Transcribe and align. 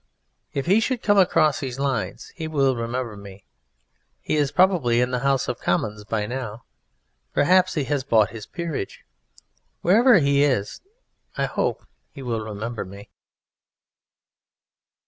If 0.51 0.65
he 0.65 0.79
should 0.79 1.03
come 1.03 1.19
across 1.19 1.59
these 1.59 1.77
lines 1.77 2.29
he 2.35 2.47
will 2.47 2.75
remember 2.75 3.15
me. 3.15 3.43
He 4.19 4.35
is 4.35 4.51
probably 4.51 4.99
in 4.99 5.11
the 5.11 5.19
House 5.19 5.47
of 5.47 5.59
Commons 5.59 6.05
by 6.05 6.25
now. 6.25 6.63
Perhaps 7.35 7.75
he 7.75 7.83
has 7.83 8.03
bought 8.03 8.31
his 8.31 8.47
peerage. 8.47 9.05
Wherever 9.81 10.17
he 10.17 10.43
is 10.43 10.81
I 11.37 11.45
hope 11.45 11.85
he 12.09 12.23
will 12.23 12.41
remember 12.43 12.83
me. 12.83 13.11